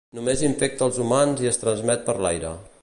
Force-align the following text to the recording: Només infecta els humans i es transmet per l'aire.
Només 0.19 0.39
infecta 0.47 0.87
els 0.87 0.97
humans 1.03 1.45
i 1.45 1.51
es 1.53 1.63
transmet 1.67 2.05
per 2.09 2.21
l'aire. 2.27 2.59